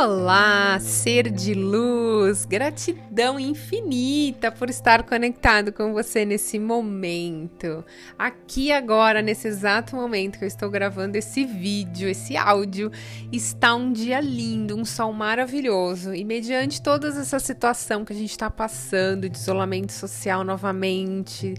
Olá, 0.00 0.78
ser 0.78 1.28
de 1.28 1.54
luz, 1.54 2.44
gratidão 2.44 3.36
infinita 3.36 4.52
por 4.52 4.70
estar 4.70 5.02
conectado 5.02 5.72
com 5.72 5.92
você 5.92 6.24
nesse 6.24 6.56
momento. 6.56 7.84
Aqui 8.16 8.70
agora, 8.70 9.20
nesse 9.20 9.48
exato 9.48 9.96
momento 9.96 10.38
que 10.38 10.44
eu 10.44 10.48
estou 10.48 10.70
gravando 10.70 11.18
esse 11.18 11.44
vídeo, 11.44 12.08
esse 12.08 12.36
áudio, 12.36 12.92
está 13.32 13.74
um 13.74 13.92
dia 13.92 14.20
lindo, 14.20 14.76
um 14.76 14.84
sol 14.84 15.12
maravilhoso. 15.12 16.14
E 16.14 16.22
mediante 16.22 16.80
toda 16.80 17.08
essa 17.08 17.40
situação 17.40 18.04
que 18.04 18.12
a 18.12 18.16
gente 18.16 18.30
está 18.30 18.48
passando, 18.48 19.28
de 19.28 19.36
isolamento 19.36 19.90
social 19.90 20.44
novamente, 20.44 21.54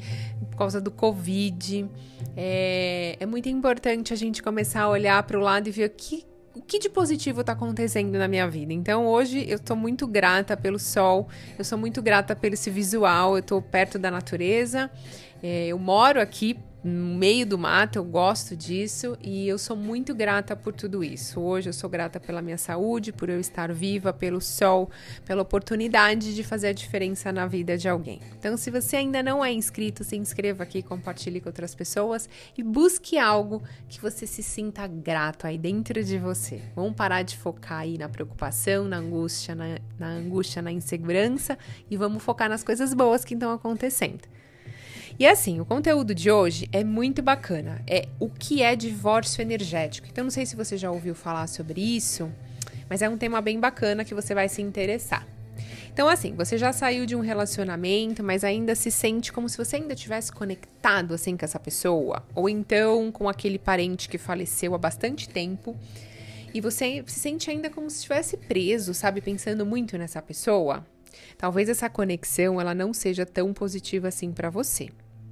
por 0.50 0.56
causa 0.60 0.80
do 0.80 0.92
Covid, 0.92 1.90
é, 2.38 3.18
é 3.20 3.26
muito 3.26 3.50
importante 3.50 4.14
a 4.14 4.16
gente 4.16 4.42
começar 4.42 4.84
a 4.84 4.90
olhar 4.90 5.21
para 5.24 5.38
o 5.38 5.42
lado 5.42 5.68
e 5.68 5.71
ver 5.71 5.88
o 5.88 5.90
que 5.90 6.29
o 6.60 6.62
que 6.62 6.78
de 6.78 6.89
positivo 6.89 7.41
está 7.41 7.54
acontecendo 7.54 8.18
na 8.18 8.27
minha 8.27 8.48
vida. 8.48 8.73
Então 8.73 9.08
hoje 9.08 9.45
eu 9.49 9.55
estou 9.55 9.77
muito 9.77 10.05
grata 10.05 10.58
pelo 10.58 10.77
sol, 10.77 11.27
eu 11.58 11.63
sou 11.63 11.77
muito 11.77 12.02
grata 12.02 12.35
pelo 12.35 12.54
esse 12.54 12.70
visual, 12.70 13.34
eu 13.34 13.40
estou 13.40 13.62
perto 13.62 13.98
da 13.98 14.12
natureza, 14.12 14.91
é, 15.41 15.68
eu 15.68 15.80
moro 15.80 16.22
aqui 16.22 16.59
no 16.84 17.18
meio 17.18 17.46
do 17.46 17.58
mato, 17.58 17.98
eu 17.98 18.04
gosto 18.06 18.56
disso 18.56 19.18
e 19.22 19.48
eu 19.48 19.58
sou 19.58 19.76
muito 19.76 20.16
grata 20.16 20.56
por 20.56 20.74
tudo 20.74 21.04
isso. 21.04 21.42
Hoje 21.42 21.70
eu 21.70 21.74
sou 21.74 21.90
grata 21.90 22.20
pela 22.20 22.42
minha 22.42 22.58
saúde, 22.58 23.12
por 23.12 23.30
eu 23.30 23.40
estar 23.40 23.74
viva, 23.74 24.14
pelo 24.14 24.40
sol, 24.40 24.90
pela 25.26 25.42
oportunidade 25.42 26.34
de 26.34 26.44
fazer 26.44 26.68
a 26.68 26.74
diferença 26.74 27.32
na 27.34 27.46
vida 27.46 27.78
de 27.78 27.90
alguém. 27.90 28.22
Então, 28.38 28.55
se 28.55 28.72
você 28.72 28.96
ainda 28.96 29.22
não 29.22 29.44
é 29.44 29.52
inscrito, 29.52 30.04
se 30.04 30.16
inscreva 30.16 30.64
aqui, 30.64 30.82
compartilhe 30.82 31.42
com 31.42 31.50
outras 31.50 31.76
pessoas 31.76 32.30
e 32.58 32.64
busque 32.64 33.18
algo 33.18 33.62
que 33.90 34.00
você 34.00 34.26
se 34.26 34.41
sinta 34.41 34.88
grato 34.88 35.48
aí 35.48 35.58
dentro 35.58 36.02
de 36.02 36.18
você. 36.18 36.62
Vamos 36.76 36.96
parar 36.96 37.24
de 37.24 37.38
focar 37.38 37.80
aí 37.80 37.98
na 37.98 38.08
preocupação, 38.08 38.86
na 38.86 38.98
angústia, 38.98 39.54
na, 39.54 39.80
na 39.98 40.08
angústia, 40.08 40.62
na 40.62 40.71
insegurança 40.71 41.58
e 41.90 41.98
vamos 41.98 42.24
focar 42.24 42.48
nas 42.48 42.64
coisas 42.64 42.93
boas 42.93 43.26
que 43.26 43.34
estão 43.34 43.52
acontecendo. 43.52 44.38
E 45.18 45.26
assim, 45.26 45.60
o 45.60 45.65
conteúdo 45.65 46.13
de 46.13 46.29
hoje 46.29 46.70
é 46.71 46.84
muito 46.84 47.21
bacana. 47.21 47.82
É 47.88 48.07
o 48.20 48.29
que 48.29 48.62
é 48.62 48.76
divórcio 48.76 49.41
energético. 49.41 50.07
Então, 50.10 50.24
não 50.24 50.32
sei 50.32 50.46
se 50.46 50.55
você 50.55 50.77
já 50.77 50.91
ouviu 50.91 51.15
falar 51.15 51.48
sobre 51.48 51.82
isso, 51.82 52.32
mas 52.90 53.02
é 53.02 53.10
um 53.10 53.18
tema 53.18 53.41
bem 53.41 53.60
bacana 53.60 54.05
que 54.05 54.13
você 54.13 54.34
vai 54.34 54.48
se 54.48 54.62
interessar. 54.62 55.26
Então, 55.91 56.07
assim, 56.07 56.34
você 56.34 56.57
já 56.57 56.71
saiu 56.71 57.05
de 57.05 57.15
um 57.15 57.20
relacionamento, 57.20 58.24
mas 58.24 58.43
ainda 58.43 58.74
se 58.76 58.90
sente 58.90 59.34
como 59.34 59.49
se 59.49 59.57
você 59.57 59.76
ainda 59.76 59.96
tivesse 59.96 60.32
conectado 60.32 61.13
assim 61.13 61.35
com 61.35 61.43
essa 61.43 61.60
pessoa, 61.60 62.26
ou 62.34 62.48
então 62.48 63.12
com 63.12 63.27
aquele 63.27 63.60
parente 63.60 64.07
que 64.07 64.18
faleceu 64.18 64.74
há 64.74 64.78
bastante 64.78 65.28
tempo, 65.28 65.75
e 66.53 66.62
você 66.62 67.03
se 67.06 67.19
sente 67.19 67.50
ainda 67.52 67.69
como 67.69 67.90
se 67.90 67.97
estivesse 67.97 68.38
preso, 68.38 68.94
sabe, 68.94 69.19
pensando 69.19 69.66
muito 69.66 69.97
nessa 69.97 70.22
pessoa. 70.22 70.85
Talvez 71.38 71.69
essa 71.69 71.89
conexão 71.89 72.59
ela 72.59 72.73
não 72.73 72.94
seja 72.94 73.25
tão 73.25 73.53
positiva 73.53 74.07
assim 74.07 74.31
para 74.31 74.50
você. 74.50 74.89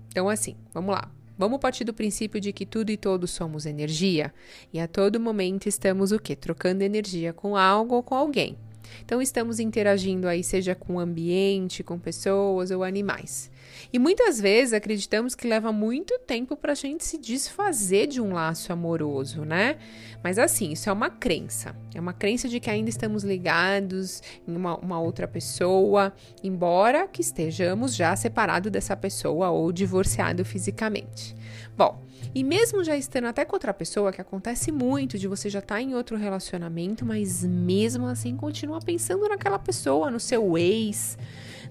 Então, 0.09 0.29
assim, 0.29 0.55
vamos 0.73 0.93
lá. 0.93 1.11
Vamos 1.37 1.59
partir 1.59 1.83
do 1.83 1.93
princípio 1.93 2.41
de 2.41 2.51
que 2.51 2.65
tudo 2.65 2.89
e 2.89 2.97
todos 2.97 3.29
somos 3.29 3.67
energia 3.67 4.33
e 4.73 4.79
a 4.79 4.87
todo 4.87 5.19
momento 5.19 5.67
estamos 5.67 6.11
o 6.11 6.19
quê? 6.19 6.35
Trocando 6.35 6.81
energia 6.81 7.31
com 7.31 7.55
algo 7.55 7.93
ou 7.95 8.01
com 8.01 8.15
alguém. 8.15 8.57
Então, 9.03 9.21
estamos 9.21 9.59
interagindo 9.59 10.27
aí, 10.27 10.43
seja 10.43 10.75
com 10.75 10.95
o 10.95 10.99
ambiente, 10.99 11.83
com 11.83 11.97
pessoas 11.97 12.71
ou 12.71 12.83
animais. 12.83 13.49
E 13.91 13.99
muitas 13.99 14.39
vezes 14.39 14.73
acreditamos 14.73 15.35
que 15.35 15.47
leva 15.47 15.71
muito 15.71 16.17
tempo 16.19 16.55
para 16.55 16.73
a 16.73 16.75
gente 16.75 17.05
se 17.05 17.17
desfazer 17.17 18.07
de 18.07 18.21
um 18.21 18.33
laço 18.33 18.71
amoroso, 18.73 19.45
né? 19.45 19.77
Mas 20.23 20.37
assim, 20.37 20.71
isso 20.71 20.89
é 20.89 20.93
uma 20.93 21.09
crença. 21.09 21.75
É 21.93 21.99
uma 21.99 22.13
crença 22.13 22.49
de 22.49 22.59
que 22.59 22.69
ainda 22.69 22.89
estamos 22.89 23.23
ligados 23.23 24.21
em 24.47 24.55
uma, 24.55 24.77
uma 24.77 24.99
outra 24.99 25.27
pessoa, 25.27 26.13
embora 26.43 27.07
que 27.07 27.21
estejamos 27.21 27.95
já 27.95 28.15
separados 28.15 28.71
dessa 28.71 28.95
pessoa 28.95 29.49
ou 29.49 29.71
divorciado 29.71 30.43
fisicamente. 30.43 31.35
Bom, 31.77 32.03
e 32.33 32.43
mesmo 32.43 32.83
já 32.83 32.97
estando 32.97 33.25
até 33.25 33.45
com 33.45 33.55
outra 33.55 33.73
pessoa, 33.73 34.11
que 34.11 34.21
acontece 34.21 34.71
muito 34.71 35.17
de 35.17 35.27
você 35.27 35.49
já 35.49 35.59
estar 35.59 35.75
tá 35.75 35.81
em 35.81 35.95
outro 35.95 36.17
relacionamento, 36.17 37.05
mas 37.05 37.43
mesmo 37.43 38.07
assim 38.07 38.35
continua 38.77 38.81
pensando 38.81 39.27
naquela 39.27 39.59
pessoa, 39.59 40.09
no 40.09 40.19
seu 40.19 40.57
ex, 40.57 41.17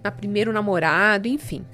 na 0.03 0.11
primeiro 0.11 0.53
namorado, 0.53 1.28
enfim. 1.28 1.65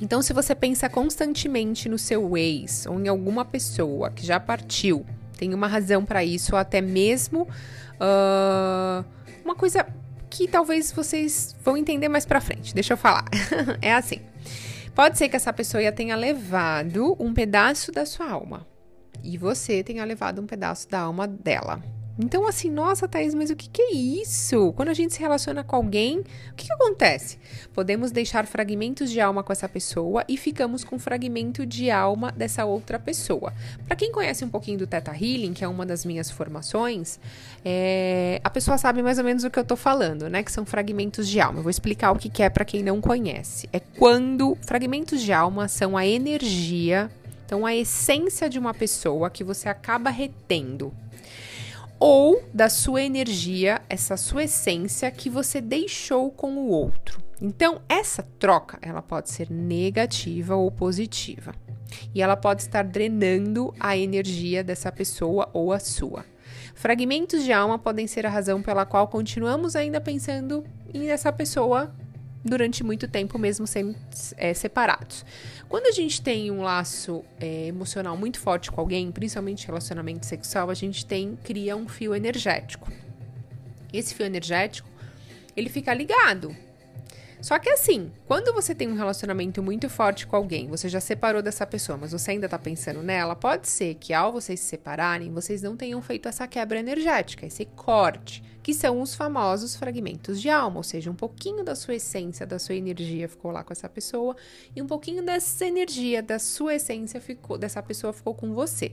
Então, 0.00 0.22
se 0.22 0.32
você 0.32 0.54
pensa 0.54 0.88
constantemente 0.88 1.88
no 1.88 1.98
seu 1.98 2.36
ex 2.36 2.86
ou 2.86 2.98
em 3.00 3.08
alguma 3.08 3.44
pessoa 3.44 4.10
que 4.10 4.24
já 4.24 4.40
partiu, 4.40 5.04
tem 5.36 5.52
uma 5.52 5.66
razão 5.66 6.04
para 6.04 6.24
isso, 6.24 6.52
ou 6.52 6.58
até 6.58 6.80
mesmo 6.80 7.42
uh, 7.42 9.04
uma 9.44 9.54
coisa 9.54 9.86
que 10.30 10.46
talvez 10.46 10.92
vocês 10.92 11.56
vão 11.62 11.76
entender 11.76 12.08
mais 12.08 12.24
para 12.24 12.40
frente. 12.40 12.74
Deixa 12.74 12.94
eu 12.94 12.96
falar. 12.96 13.24
é 13.82 13.92
assim. 13.92 14.20
Pode 14.94 15.18
ser 15.18 15.28
que 15.28 15.36
essa 15.36 15.52
pessoa 15.52 15.92
tenha 15.92 16.16
levado 16.16 17.16
um 17.18 17.32
pedaço 17.32 17.92
da 17.92 18.04
sua 18.04 18.28
alma 18.28 18.66
e 19.22 19.36
você 19.36 19.82
tenha 19.82 20.04
levado 20.04 20.40
um 20.40 20.46
pedaço 20.46 20.88
da 20.88 21.00
alma 21.00 21.26
dela. 21.26 21.82
Então, 22.22 22.46
assim, 22.46 22.70
nossa, 22.70 23.08
Thaís, 23.08 23.34
mas 23.34 23.48
o 23.48 23.56
que, 23.56 23.68
que 23.68 23.80
é 23.80 23.94
isso? 23.94 24.74
Quando 24.74 24.90
a 24.90 24.94
gente 24.94 25.14
se 25.14 25.20
relaciona 25.20 25.64
com 25.64 25.74
alguém, 25.74 26.18
o 26.18 26.54
que, 26.54 26.66
que 26.66 26.72
acontece? 26.72 27.38
Podemos 27.72 28.10
deixar 28.10 28.46
fragmentos 28.46 29.10
de 29.10 29.20
alma 29.20 29.42
com 29.42 29.50
essa 29.52 29.66
pessoa 29.66 30.22
e 30.28 30.36
ficamos 30.36 30.84
com 30.84 30.98
fragmento 30.98 31.64
de 31.64 31.90
alma 31.90 32.30
dessa 32.30 32.66
outra 32.66 32.98
pessoa. 32.98 33.54
Para 33.86 33.96
quem 33.96 34.12
conhece 34.12 34.44
um 34.44 34.50
pouquinho 34.50 34.78
do 34.78 34.86
Theta 34.86 35.12
Healing, 35.12 35.54
que 35.54 35.64
é 35.64 35.68
uma 35.68 35.86
das 35.86 36.04
minhas 36.04 36.30
formações, 36.30 37.18
é... 37.64 38.38
a 38.44 38.50
pessoa 38.50 38.76
sabe 38.76 39.02
mais 39.02 39.16
ou 39.16 39.24
menos 39.24 39.42
o 39.42 39.50
que 39.50 39.58
eu 39.58 39.64
tô 39.64 39.74
falando, 39.74 40.28
né? 40.28 40.42
Que 40.42 40.52
são 40.52 40.66
fragmentos 40.66 41.26
de 41.26 41.40
alma. 41.40 41.60
Eu 41.60 41.62
vou 41.62 41.70
explicar 41.70 42.12
o 42.12 42.18
que, 42.18 42.28
que 42.28 42.42
é 42.42 42.50
para 42.50 42.66
quem 42.66 42.82
não 42.82 43.00
conhece. 43.00 43.66
É 43.72 43.80
quando 43.80 44.58
fragmentos 44.60 45.22
de 45.22 45.32
alma 45.32 45.68
são 45.68 45.96
a 45.96 46.06
energia, 46.06 47.10
então 47.46 47.64
a 47.64 47.74
essência 47.74 48.48
de 48.50 48.58
uma 48.58 48.74
pessoa 48.74 49.30
que 49.30 49.42
você 49.42 49.70
acaba 49.70 50.10
retendo 50.10 50.92
ou 52.00 52.42
da 52.52 52.70
sua 52.70 53.02
energia, 53.02 53.82
essa 53.86 54.16
sua 54.16 54.44
essência 54.44 55.10
que 55.10 55.28
você 55.28 55.60
deixou 55.60 56.30
com 56.30 56.54
o 56.54 56.68
outro. 56.68 57.22
Então, 57.42 57.82
essa 57.88 58.22
troca, 58.38 58.78
ela 58.80 59.02
pode 59.02 59.30
ser 59.30 59.50
negativa 59.50 60.56
ou 60.56 60.70
positiva. 60.70 61.54
E 62.14 62.22
ela 62.22 62.36
pode 62.36 62.62
estar 62.62 62.82
drenando 62.82 63.74
a 63.78 63.96
energia 63.96 64.64
dessa 64.64 64.90
pessoa 64.90 65.50
ou 65.52 65.72
a 65.72 65.78
sua. 65.78 66.24
Fragmentos 66.74 67.44
de 67.44 67.52
alma 67.52 67.78
podem 67.78 68.06
ser 68.06 68.24
a 68.24 68.30
razão 68.30 68.62
pela 68.62 68.86
qual 68.86 69.06
continuamos 69.08 69.76
ainda 69.76 70.00
pensando 70.00 70.64
em 70.94 71.10
essa 71.10 71.30
pessoa 71.30 71.94
durante 72.44 72.82
muito 72.82 73.06
tempo, 73.06 73.38
mesmo 73.38 73.66
sendo 73.66 73.94
é, 74.36 74.54
separados. 74.54 75.24
Quando 75.68 75.86
a 75.86 75.92
gente 75.92 76.20
tem 76.22 76.50
um 76.50 76.62
laço 76.62 77.24
é, 77.38 77.66
emocional 77.66 78.16
muito 78.16 78.38
forte 78.38 78.70
com 78.70 78.80
alguém, 78.80 79.10
principalmente 79.12 79.66
relacionamento 79.66 80.26
sexual, 80.26 80.70
a 80.70 80.74
gente 80.74 81.04
tem 81.04 81.38
cria 81.44 81.76
um 81.76 81.88
fio 81.88 82.14
energético. 82.14 82.90
Esse 83.92 84.14
fio 84.14 84.26
energético 84.26 84.88
ele 85.56 85.68
fica 85.68 85.92
ligado 85.92 86.56
só 87.42 87.58
que 87.58 87.70
assim, 87.70 88.12
quando 88.26 88.52
você 88.52 88.74
tem 88.74 88.88
um 88.88 88.94
relacionamento 88.94 89.62
muito 89.62 89.88
forte 89.88 90.26
com 90.26 90.36
alguém, 90.36 90.68
você 90.68 90.88
já 90.88 91.00
separou 91.00 91.42
dessa 91.42 91.66
pessoa, 91.66 91.96
mas 91.96 92.12
você 92.12 92.32
ainda 92.32 92.48
tá 92.48 92.58
pensando 92.58 93.02
nela, 93.02 93.34
pode 93.34 93.68
ser 93.68 93.94
que 93.94 94.12
ao 94.12 94.32
vocês 94.32 94.60
se 94.60 94.66
separarem, 94.66 95.32
vocês 95.32 95.62
não 95.62 95.76
tenham 95.76 96.00
feito 96.02 96.28
essa 96.28 96.46
quebra 96.46 96.78
energética, 96.78 97.46
esse 97.46 97.64
corte, 97.64 98.42
que 98.62 98.74
são 98.74 99.00
os 99.00 99.14
famosos 99.14 99.74
fragmentos 99.74 100.40
de 100.40 100.50
alma, 100.50 100.76
ou 100.76 100.82
seja, 100.82 101.10
um 101.10 101.14
pouquinho 101.14 101.64
da 101.64 101.74
sua 101.74 101.94
essência, 101.94 102.46
da 102.46 102.58
sua 102.58 102.74
energia 102.74 103.28
ficou 103.28 103.50
lá 103.50 103.64
com 103.64 103.72
essa 103.72 103.88
pessoa 103.88 104.36
e 104.74 104.82
um 104.82 104.86
pouquinho 104.86 105.24
dessa 105.24 105.66
energia, 105.66 106.22
da 106.22 106.38
sua 106.38 106.74
essência 106.74 107.20
ficou 107.20 107.56
dessa 107.56 107.82
pessoa 107.82 108.12
ficou 108.12 108.34
com 108.34 108.52
você. 108.54 108.92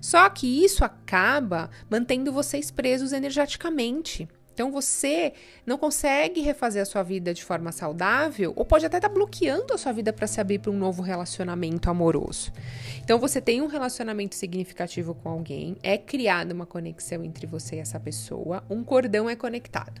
Só 0.00 0.28
que 0.28 0.64
isso 0.64 0.84
acaba 0.84 1.70
mantendo 1.90 2.32
vocês 2.32 2.70
presos 2.70 3.12
energeticamente. 3.12 4.28
Então 4.52 4.70
você 4.70 5.32
não 5.64 5.78
consegue 5.78 6.40
refazer 6.40 6.82
a 6.82 6.84
sua 6.84 7.02
vida 7.02 7.32
de 7.32 7.44
forma 7.44 7.72
saudável, 7.72 8.52
ou 8.56 8.64
pode 8.64 8.84
até 8.84 8.98
estar 8.98 9.08
tá 9.08 9.14
bloqueando 9.14 9.74
a 9.74 9.78
sua 9.78 9.92
vida 9.92 10.12
para 10.12 10.26
se 10.26 10.40
abrir 10.40 10.58
para 10.58 10.70
um 10.70 10.76
novo 10.76 11.02
relacionamento 11.02 11.88
amoroso. 11.88 12.52
Então 13.02 13.18
você 13.18 13.40
tem 13.40 13.60
um 13.62 13.66
relacionamento 13.66 14.34
significativo 14.34 15.14
com 15.14 15.28
alguém, 15.28 15.76
é 15.82 15.96
criada 15.96 16.54
uma 16.54 16.66
conexão 16.66 17.24
entre 17.24 17.46
você 17.46 17.76
e 17.76 17.78
essa 17.80 17.98
pessoa, 17.98 18.62
um 18.68 18.84
cordão 18.84 19.28
é 19.28 19.34
conectado. 19.34 20.00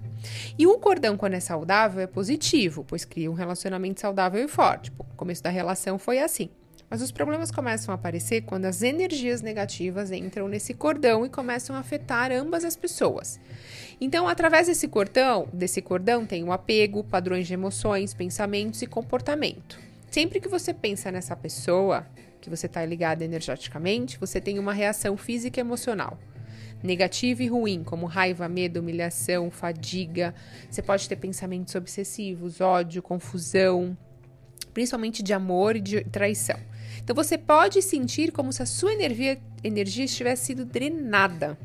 E 0.58 0.66
um 0.66 0.78
cordão, 0.78 1.16
quando 1.16 1.34
é 1.34 1.40
saudável, 1.40 2.00
é 2.00 2.06
positivo, 2.06 2.84
pois 2.86 3.04
cria 3.04 3.30
um 3.30 3.34
relacionamento 3.34 4.00
saudável 4.00 4.44
e 4.44 4.48
forte. 4.48 4.92
O 4.98 5.04
começo 5.16 5.42
da 5.42 5.50
relação 5.50 5.98
foi 5.98 6.18
assim. 6.18 6.50
Mas 6.92 7.00
os 7.00 7.10
problemas 7.10 7.50
começam 7.50 7.90
a 7.90 7.94
aparecer 7.94 8.42
quando 8.42 8.66
as 8.66 8.82
energias 8.82 9.40
negativas 9.40 10.12
entram 10.12 10.46
nesse 10.46 10.74
cordão 10.74 11.24
e 11.24 11.30
começam 11.30 11.74
a 11.74 11.78
afetar 11.78 12.30
ambas 12.30 12.66
as 12.66 12.76
pessoas. 12.76 13.40
Então, 14.04 14.26
através 14.26 14.66
desse 14.66 14.88
cordão, 14.88 15.48
desse 15.52 15.80
cordão 15.80 16.26
tem 16.26 16.42
o 16.42 16.50
apego, 16.50 17.04
padrões 17.04 17.46
de 17.46 17.54
emoções, 17.54 18.12
pensamentos 18.12 18.82
e 18.82 18.86
comportamento. 18.88 19.78
Sempre 20.10 20.40
que 20.40 20.48
você 20.48 20.74
pensa 20.74 21.12
nessa 21.12 21.36
pessoa, 21.36 22.04
que 22.40 22.50
você 22.50 22.66
está 22.66 22.84
ligada 22.84 23.24
energeticamente, 23.24 24.18
você 24.18 24.40
tem 24.40 24.58
uma 24.58 24.72
reação 24.72 25.16
física 25.16 25.60
e 25.60 25.62
emocional. 25.62 26.18
negativo 26.82 27.42
e 27.42 27.46
ruim, 27.46 27.84
como 27.84 28.06
raiva, 28.06 28.48
medo, 28.48 28.80
humilhação, 28.80 29.52
fadiga. 29.52 30.34
Você 30.68 30.82
pode 30.82 31.08
ter 31.08 31.14
pensamentos 31.14 31.72
obsessivos, 31.76 32.60
ódio, 32.60 33.00
confusão, 33.00 33.96
principalmente 34.74 35.22
de 35.22 35.32
amor 35.32 35.76
e 35.76 35.80
de 35.80 36.02
traição. 36.06 36.58
Então 36.98 37.14
você 37.14 37.38
pode 37.38 37.80
sentir 37.80 38.32
como 38.32 38.52
se 38.52 38.64
a 38.64 38.66
sua 38.66 38.92
energia, 38.92 39.38
energia 39.62 40.04
estivesse 40.04 40.46
sido 40.46 40.64
drenada, 40.64 41.56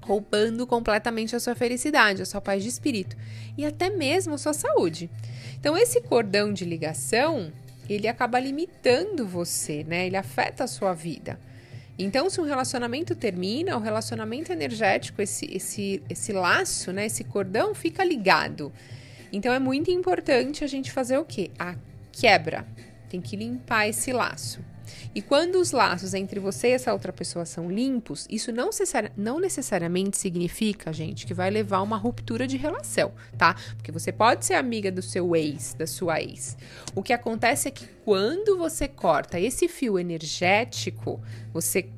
roubando 0.00 0.66
completamente 0.66 1.36
a 1.36 1.40
sua 1.40 1.54
felicidade, 1.54 2.22
a 2.22 2.26
sua 2.26 2.40
paz 2.40 2.62
de 2.62 2.68
espírito 2.68 3.16
e 3.56 3.64
até 3.64 3.90
mesmo 3.90 4.34
a 4.34 4.38
sua 4.38 4.52
saúde. 4.52 5.10
Então 5.58 5.76
esse 5.76 6.00
cordão 6.00 6.52
de 6.52 6.64
ligação, 6.64 7.52
ele 7.88 8.06
acaba 8.08 8.38
limitando 8.38 9.26
você, 9.26 9.84
né? 9.84 10.06
Ele 10.06 10.16
afeta 10.16 10.64
a 10.64 10.68
sua 10.68 10.92
vida. 10.92 11.38
Então, 11.98 12.30
se 12.30 12.40
um 12.40 12.44
relacionamento 12.44 13.16
termina, 13.16 13.76
o 13.76 13.80
relacionamento 13.80 14.52
energético, 14.52 15.20
esse, 15.20 15.46
esse, 15.52 16.00
esse 16.08 16.32
laço, 16.32 16.92
né, 16.92 17.06
esse 17.06 17.24
cordão 17.24 17.74
fica 17.74 18.04
ligado. 18.04 18.72
Então, 19.32 19.52
é 19.52 19.58
muito 19.58 19.90
importante 19.90 20.62
a 20.62 20.68
gente 20.68 20.92
fazer 20.92 21.18
o 21.18 21.24
quê? 21.24 21.50
A 21.58 21.74
quebra. 22.12 22.64
Tem 23.08 23.20
que 23.20 23.34
limpar 23.34 23.88
esse 23.88 24.12
laço. 24.12 24.60
E 25.14 25.22
quando 25.22 25.56
os 25.56 25.72
laços 25.72 26.14
entre 26.14 26.40
você 26.40 26.68
e 26.68 26.72
essa 26.72 26.92
outra 26.92 27.12
pessoa 27.12 27.44
são 27.44 27.70
limpos, 27.70 28.26
isso 28.30 28.52
não, 28.52 28.66
necessari 28.66 29.10
não 29.16 29.40
necessariamente 29.40 30.16
significa, 30.16 30.92
gente, 30.92 31.26
que 31.26 31.34
vai 31.34 31.50
levar 31.50 31.78
a 31.78 31.82
uma 31.82 31.96
ruptura 31.96 32.46
de 32.46 32.56
relação, 32.56 33.12
tá? 33.36 33.54
Porque 33.76 33.92
você 33.92 34.12
pode 34.12 34.44
ser 34.44 34.54
amiga 34.54 34.90
do 34.90 35.02
seu 35.02 35.34
ex, 35.34 35.74
da 35.74 35.86
sua 35.86 36.20
ex. 36.20 36.56
O 36.94 37.02
que 37.02 37.12
acontece 37.12 37.68
é 37.68 37.70
que 37.70 37.86
quando 38.04 38.56
você 38.56 38.88
corta 38.88 39.38
esse 39.38 39.68
fio 39.68 39.98
energético, 39.98 41.20
você 41.52 41.88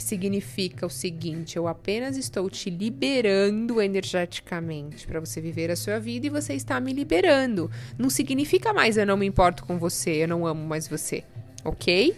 significa 0.00 0.86
o 0.86 0.90
seguinte: 0.90 1.56
eu 1.56 1.68
apenas 1.68 2.16
estou 2.16 2.48
te 2.50 2.70
liberando 2.70 3.80
energeticamente 3.80 5.06
para 5.06 5.20
você 5.20 5.40
viver 5.40 5.70
a 5.70 5.76
sua 5.76 5.98
vida 5.98 6.26
e 6.26 6.30
você 6.30 6.54
está 6.54 6.80
me 6.80 6.92
liberando. 6.92 7.70
Não 7.98 8.10
significa 8.10 8.72
mais 8.72 8.96
eu 8.96 9.06
não 9.06 9.16
me 9.16 9.26
importo 9.26 9.64
com 9.64 9.78
você, 9.78 10.22
eu 10.22 10.28
não 10.28 10.46
amo 10.46 10.66
mais 10.66 10.88
você, 10.88 11.22
ok? 11.64 12.16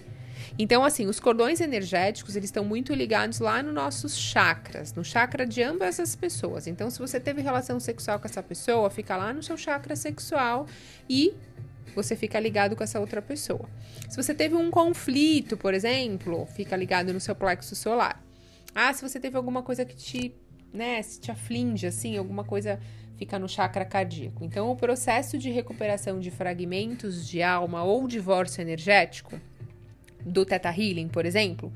Então, 0.58 0.84
assim, 0.84 1.06
os 1.06 1.18
cordões 1.18 1.60
energéticos, 1.60 2.36
eles 2.36 2.48
estão 2.48 2.64
muito 2.64 2.92
ligados 2.92 3.40
lá 3.40 3.62
nos 3.62 3.74
nossos 3.74 4.16
chakras, 4.16 4.92
no 4.94 5.04
chakra 5.04 5.46
de 5.46 5.62
ambas 5.62 5.98
as 5.98 6.14
pessoas. 6.14 6.66
Então, 6.66 6.90
se 6.90 6.98
você 6.98 7.18
teve 7.18 7.40
relação 7.40 7.80
sexual 7.80 8.18
com 8.18 8.26
essa 8.26 8.42
pessoa, 8.42 8.90
fica 8.90 9.16
lá 9.16 9.32
no 9.32 9.42
seu 9.42 9.56
chakra 9.56 9.96
sexual 9.96 10.66
e 11.08 11.34
você 11.94 12.14
fica 12.14 12.38
ligado 12.38 12.76
com 12.76 12.84
essa 12.84 13.00
outra 13.00 13.22
pessoa. 13.22 13.68
Se 14.08 14.16
você 14.16 14.34
teve 14.34 14.54
um 14.54 14.70
conflito, 14.70 15.56
por 15.56 15.72
exemplo, 15.72 16.46
fica 16.46 16.76
ligado 16.76 17.12
no 17.12 17.20
seu 17.20 17.34
plexo 17.34 17.74
solar. 17.74 18.22
Ah, 18.74 18.92
se 18.92 19.02
você 19.02 19.18
teve 19.18 19.36
alguma 19.36 19.62
coisa 19.62 19.84
que 19.84 19.94
te, 19.94 20.34
né, 20.72 21.02
te 21.02 21.30
aflige, 21.30 21.86
assim, 21.86 22.16
alguma 22.16 22.44
coisa 22.44 22.78
fica 23.16 23.38
no 23.38 23.48
chakra 23.48 23.84
cardíaco. 23.84 24.44
Então, 24.44 24.70
o 24.70 24.76
processo 24.76 25.38
de 25.38 25.50
recuperação 25.50 26.18
de 26.18 26.30
fragmentos 26.30 27.26
de 27.28 27.42
alma 27.42 27.84
ou 27.84 28.08
divórcio 28.08 28.60
energético 28.60 29.38
do 30.24 30.44
Theta 30.44 30.70
Healing, 30.70 31.08
por 31.08 31.26
exemplo, 31.26 31.72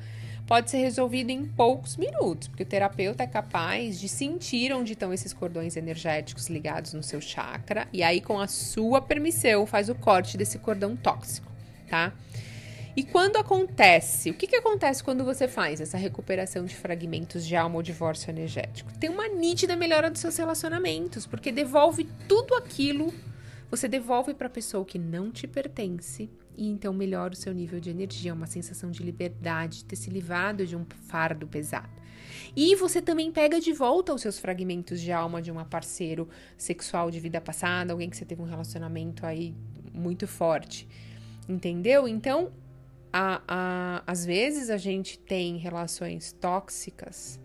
pode 0.46 0.70
ser 0.70 0.78
resolvido 0.78 1.30
em 1.30 1.44
poucos 1.44 1.96
minutos, 1.96 2.48
porque 2.48 2.62
o 2.62 2.66
terapeuta 2.66 3.24
é 3.24 3.26
capaz 3.26 3.98
de 3.98 4.08
sentir 4.08 4.72
onde 4.72 4.92
estão 4.92 5.12
esses 5.12 5.32
cordões 5.32 5.76
energéticos 5.76 6.48
ligados 6.48 6.92
no 6.92 7.02
seu 7.02 7.20
chakra 7.20 7.88
e 7.92 8.02
aí 8.02 8.20
com 8.20 8.38
a 8.38 8.46
sua 8.46 9.00
permissão 9.02 9.66
faz 9.66 9.88
o 9.88 9.94
corte 9.94 10.36
desse 10.36 10.58
cordão 10.58 10.94
tóxico, 10.94 11.50
tá? 11.88 12.12
E 12.96 13.02
quando 13.02 13.36
acontece, 13.36 14.30
o 14.30 14.34
que, 14.34 14.46
que 14.46 14.56
acontece 14.56 15.04
quando 15.04 15.22
você 15.22 15.46
faz 15.46 15.82
essa 15.82 15.98
recuperação 15.98 16.64
de 16.64 16.74
fragmentos 16.74 17.46
de 17.46 17.54
alma 17.54 17.76
ou 17.76 17.82
divórcio 17.82 18.30
energético? 18.30 18.90
Tem 18.98 19.10
uma 19.10 19.28
nítida 19.28 19.76
melhora 19.76 20.10
dos 20.10 20.18
seus 20.18 20.34
relacionamentos, 20.38 21.26
porque 21.26 21.52
devolve 21.52 22.08
tudo 22.26 22.54
aquilo, 22.54 23.12
você 23.70 23.88
devolve 23.88 24.34
para 24.34 24.46
a 24.46 24.50
pessoa 24.50 24.84
que 24.84 24.98
não 24.98 25.30
te 25.30 25.46
pertence 25.46 26.30
e 26.56 26.68
então 26.68 26.92
melhora 26.92 27.34
o 27.34 27.36
seu 27.36 27.52
nível 27.52 27.78
de 27.78 27.90
energia, 27.90 28.32
uma 28.32 28.46
sensação 28.46 28.90
de 28.90 29.02
liberdade, 29.02 29.78
de 29.78 29.84
ter 29.84 29.96
se 29.96 30.10
livrado 30.10 30.66
de 30.66 30.76
um 30.76 30.86
fardo 31.08 31.46
pesado. 31.46 31.90
E 32.54 32.74
você 32.74 33.02
também 33.02 33.30
pega 33.30 33.60
de 33.60 33.72
volta 33.72 34.14
os 34.14 34.22
seus 34.22 34.38
fragmentos 34.38 35.00
de 35.00 35.12
alma 35.12 35.42
de 35.42 35.50
um 35.50 35.62
parceiro 35.64 36.28
sexual 36.56 37.10
de 37.10 37.20
vida 37.20 37.40
passada, 37.40 37.92
alguém 37.92 38.08
que 38.08 38.16
você 38.16 38.24
teve 38.24 38.40
um 38.40 38.46
relacionamento 38.46 39.26
aí 39.26 39.54
muito 39.92 40.26
forte. 40.26 40.88
Entendeu? 41.48 42.08
Então, 42.08 42.52
a, 43.12 43.42
a, 43.46 44.02
às 44.06 44.24
vezes 44.24 44.70
a 44.70 44.76
gente 44.76 45.18
tem 45.18 45.56
relações 45.56 46.32
tóxicas 46.32 47.38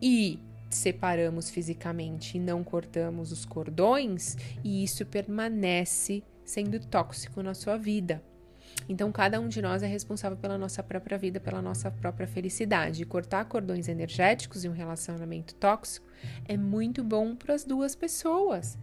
e 0.00 0.38
separamos 0.70 1.50
fisicamente 1.50 2.36
e 2.36 2.40
não 2.40 2.62
cortamos 2.62 3.32
os 3.32 3.44
cordões, 3.44 4.36
e 4.64 4.82
isso 4.84 5.04
permanece 5.04 6.22
sendo 6.44 6.80
tóxico 6.80 7.42
na 7.42 7.54
sua 7.54 7.76
vida. 7.76 8.22
Então, 8.88 9.12
cada 9.12 9.40
um 9.40 9.48
de 9.48 9.60
nós 9.60 9.82
é 9.82 9.86
responsável 9.86 10.38
pela 10.38 10.56
nossa 10.56 10.82
própria 10.82 11.18
vida, 11.18 11.38
pela 11.38 11.60
nossa 11.60 11.90
própria 11.90 12.26
felicidade. 12.26 13.02
E 13.02 13.06
cortar 13.06 13.44
cordões 13.44 13.88
energéticos 13.88 14.64
em 14.64 14.68
um 14.68 14.72
relacionamento 14.72 15.54
tóxico 15.54 16.06
é 16.46 16.56
muito 16.56 17.04
bom 17.04 17.36
para 17.36 17.54
as 17.54 17.64
duas 17.64 17.94
pessoas. 17.94 18.78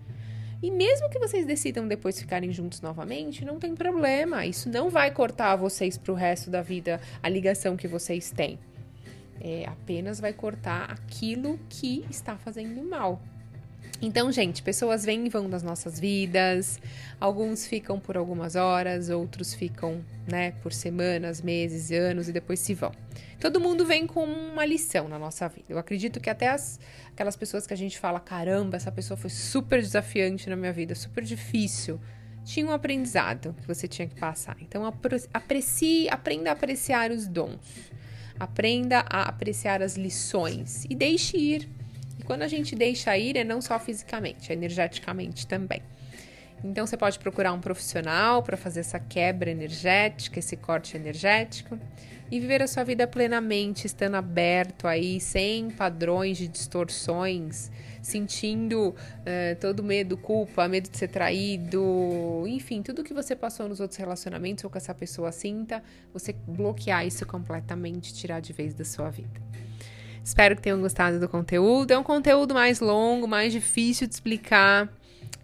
E 0.61 0.71
mesmo 0.71 1.09
que 1.09 1.19
vocês 1.19 1.45
decidam 1.45 1.87
depois 1.87 2.19
ficarem 2.19 2.51
juntos 2.51 2.81
novamente, 2.81 3.45
não 3.45 3.59
tem 3.59 3.75
problema. 3.75 4.45
Isso 4.45 4.69
não 4.69 4.89
vai 4.89 5.11
cortar 5.11 5.55
vocês 5.55 5.97
para 5.97 6.11
o 6.11 6.15
resto 6.15 6.49
da 6.49 6.61
vida 6.61 6.99
a 7.21 7.29
ligação 7.29 7.77
que 7.77 7.87
vocês 7.87 8.31
têm. 8.31 8.59
É, 9.41 9.65
apenas 9.67 10.19
vai 10.19 10.33
cortar 10.33 10.91
aquilo 10.91 11.59
que 11.69 12.05
está 12.09 12.37
fazendo 12.37 12.83
mal. 12.83 13.21
Então, 13.99 14.31
gente, 14.31 14.61
pessoas 14.61 15.03
vêm 15.03 15.25
e 15.25 15.29
vão 15.29 15.49
das 15.49 15.63
nossas 15.63 15.99
vidas. 15.99 16.79
Alguns 17.19 17.65
ficam 17.65 17.99
por 17.99 18.15
algumas 18.15 18.55
horas, 18.55 19.09
outros 19.09 19.55
ficam, 19.55 20.03
né, 20.27 20.51
por 20.61 20.71
semanas, 20.71 21.41
meses, 21.41 21.91
anos 21.91 22.29
e 22.29 22.31
depois 22.31 22.59
se 22.59 22.75
vão. 22.75 22.91
Todo 23.39 23.59
mundo 23.59 23.85
vem 23.85 24.05
com 24.05 24.23
uma 24.23 24.65
lição 24.65 25.07
na 25.07 25.17
nossa 25.17 25.47
vida. 25.47 25.65
Eu 25.69 25.79
acredito 25.79 26.19
que 26.19 26.29
até 26.29 26.49
as, 26.49 26.79
aquelas 27.11 27.35
pessoas 27.35 27.65
que 27.65 27.73
a 27.73 27.77
gente 27.77 27.97
fala, 27.97 28.19
caramba, 28.19 28.77
essa 28.77 28.91
pessoa 28.91 29.17
foi 29.17 29.31
super 29.31 29.81
desafiante 29.81 30.47
na 30.47 30.55
minha 30.55 30.73
vida, 30.73 30.93
super 30.93 31.23
difícil, 31.23 31.99
tinha 32.45 32.67
um 32.67 32.71
aprendizado 32.71 33.55
que 33.59 33.67
você 33.67 33.87
tinha 33.87 34.07
que 34.07 34.15
passar. 34.15 34.57
Então, 34.61 34.85
aprecie, 35.33 36.07
aprenda 36.09 36.51
a 36.51 36.53
apreciar 36.53 37.11
os 37.11 37.27
dons. 37.27 37.91
Aprenda 38.39 39.05
a 39.09 39.23
apreciar 39.23 39.81
as 39.81 39.95
lições 39.95 40.85
e 40.89 40.95
deixe 40.95 41.37
ir 41.37 41.77
quando 42.27 42.41
a 42.41 42.47
gente 42.47 42.75
deixa 42.75 43.17
ir, 43.17 43.37
é 43.37 43.43
não 43.45 43.61
só 43.61 43.79
fisicamente, 43.79 44.51
é 44.51 44.53
energeticamente 44.53 45.47
também. 45.47 45.81
Então 46.61 46.85
você 46.85 46.97
pode 46.97 47.17
procurar 47.19 47.53
um 47.53 47.61
profissional 47.61 48.43
para 48.43 48.57
fazer 48.57 48.81
essa 48.81 48.99
quebra 48.99 49.49
energética, 49.49 50.39
esse 50.39 50.57
corte 50.57 50.97
energético 50.97 51.79
e 52.29 52.39
viver 52.39 52.61
a 52.61 52.67
sua 52.67 52.83
vida 52.83 53.07
plenamente, 53.07 53.87
estando 53.87 54.15
aberto 54.15 54.87
aí, 54.87 55.21
sem 55.21 55.69
padrões 55.69 56.37
de 56.37 56.49
distorções, 56.49 57.71
sentindo 58.01 58.89
uh, 58.89 58.95
todo 59.59 59.83
medo, 59.83 60.17
culpa, 60.17 60.67
medo 60.67 60.89
de 60.89 60.97
ser 60.97 61.07
traído, 61.07 62.43
enfim, 62.47 62.81
tudo 62.81 63.03
que 63.03 63.13
você 63.13 63.35
passou 63.35 63.67
nos 63.67 63.79
outros 63.79 63.97
relacionamentos 63.97 64.63
ou 64.63 64.69
que 64.69 64.77
essa 64.77 64.93
pessoa 64.93 65.31
sinta, 65.31 65.83
você 66.13 66.33
bloquear 66.47 67.05
isso 67.05 67.25
completamente, 67.25 68.13
tirar 68.13 68.39
de 68.39 68.53
vez 68.53 68.73
da 68.73 68.85
sua 68.85 69.09
vida. 69.09 69.41
Espero 70.23 70.57
que 70.57 70.61
tenham 70.61 70.81
gostado 70.81 71.21
do 71.21 71.29
conteúdo. 71.29 71.91
É 71.91 71.97
um 71.97 72.03
conteúdo 72.03 72.53
mais 72.53 72.81
longo, 72.81 73.25
mais 73.27 73.53
difícil 73.53 74.07
de 74.07 74.13
explicar. 74.13 74.89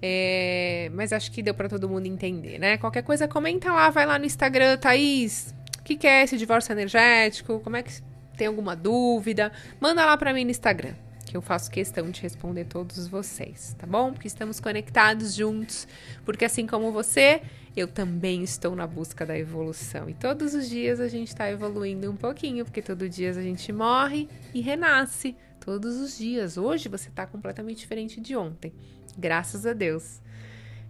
É... 0.01 0.91
mas 0.93 1.13
acho 1.13 1.31
que 1.31 1.41
deu 1.41 1.53
para 1.53 1.69
todo 1.69 1.87
mundo 1.87 2.05
entender, 2.05 2.59
né? 2.59 2.77
Qualquer 2.77 3.03
coisa, 3.03 3.25
comenta 3.25 3.71
lá, 3.71 3.89
vai 3.89 4.05
lá 4.05 4.19
no 4.19 4.25
Instagram, 4.25 4.77
Thaís. 4.77 5.55
O 5.79 5.83
que, 5.83 5.95
que 5.95 6.05
é 6.05 6.23
esse 6.23 6.37
divórcio 6.37 6.73
energético? 6.73 7.61
Como 7.61 7.77
é 7.77 7.83
que 7.83 7.93
tem 8.35 8.47
alguma 8.47 8.75
dúvida? 8.75 9.53
Manda 9.79 10.05
lá 10.05 10.17
para 10.17 10.33
mim 10.33 10.43
no 10.43 10.51
Instagram 10.51 10.93
que 11.33 11.37
eu 11.37 11.41
faço 11.41 11.71
questão 11.71 12.11
de 12.11 12.21
responder 12.21 12.65
todos 12.65 13.07
vocês, 13.07 13.75
tá 13.79 13.87
bom? 13.87 14.13
Porque 14.13 14.27
estamos 14.27 14.59
conectados 14.59 15.33
juntos, 15.33 15.87
porque 16.23 16.45
assim 16.45 16.67
como 16.67 16.91
você, 16.91 17.41
eu 17.75 17.87
também 17.87 18.43
estou 18.43 18.75
na 18.75 18.85
busca 18.85 19.25
da 19.25 19.35
evolução. 19.35 20.07
E 20.07 20.13
todos 20.13 20.53
os 20.53 20.69
dias 20.69 20.99
a 20.99 21.07
gente 21.07 21.29
está 21.29 21.49
evoluindo 21.49 22.11
um 22.11 22.15
pouquinho, 22.15 22.63
porque 22.63 22.83
todo 22.83 23.09
dia 23.09 23.31
a 23.31 23.41
gente 23.41 23.73
morre 23.73 24.29
e 24.53 24.61
renasce. 24.61 25.35
Todos 25.59 25.95
os 25.95 26.15
dias. 26.15 26.55
Hoje 26.55 26.87
você 26.87 27.09
está 27.09 27.25
completamente 27.25 27.79
diferente 27.79 28.21
de 28.21 28.35
ontem. 28.35 28.71
Graças 29.17 29.65
a 29.65 29.73
Deus. 29.73 30.21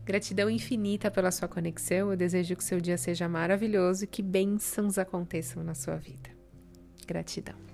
Gratidão 0.03 0.49
infinita 0.49 1.09
pela 1.09 1.31
sua 1.31 1.47
conexão. 1.47 2.11
Eu 2.11 2.17
desejo 2.17 2.57
que 2.57 2.63
seu 2.65 2.81
dia 2.81 2.97
seja 2.97 3.29
maravilhoso 3.29 4.03
e 4.03 4.07
que 4.07 4.21
bênçãos 4.21 4.97
aconteçam 4.97 5.63
na 5.63 5.73
sua 5.73 5.95
vida. 5.95 6.29
Gratidão. 7.07 7.72